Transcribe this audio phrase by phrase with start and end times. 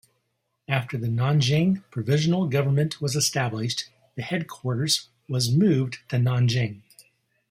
[0.67, 6.81] After the Nanjing Provisional Government was established, the headquarters was moved to Nanjing.